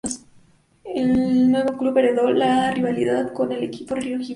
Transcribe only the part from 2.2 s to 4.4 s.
la rivalidad con el equipo rojiblanco.